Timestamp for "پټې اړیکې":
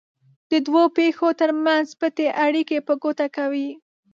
1.99-2.77